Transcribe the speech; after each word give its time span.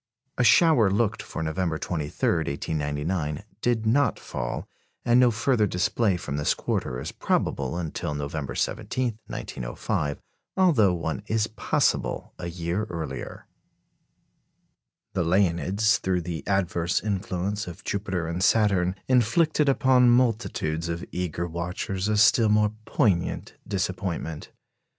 A 0.39 0.43
shower 0.43 0.89
looked 0.89 1.21
for 1.21 1.43
November 1.43 1.77
23, 1.77 2.27
1899, 2.37 3.43
did 3.61 3.85
not 3.85 4.17
fall, 4.17 4.67
and 5.05 5.19
no 5.19 5.29
further 5.29 5.67
display 5.67 6.17
from 6.17 6.37
this 6.37 6.55
quarter 6.55 6.99
is 6.99 7.11
probable 7.11 7.77
until 7.77 8.15
November 8.15 8.55
17, 8.55 9.19
1905, 9.27 10.19
although 10.57 10.91
one 10.95 11.21
is 11.27 11.45
possible 11.45 12.33
a 12.39 12.47
year 12.47 12.85
earlier. 12.85 13.45
The 15.13 15.23
Leonids, 15.23 15.99
through 15.99 16.21
the 16.21 16.43
adverse 16.47 16.99
influence 17.03 17.67
of 17.67 17.83
Jupiter 17.83 18.25
and 18.27 18.41
Saturn, 18.43 18.95
inflicted 19.07 19.69
upon 19.69 20.09
multitudes 20.09 20.89
of 20.89 21.05
eager 21.11 21.45
watchers 21.47 22.07
a 22.07 22.17
still 22.17 22.49
more 22.49 22.73
poignant 22.85 23.53
disappointment. 23.67 24.49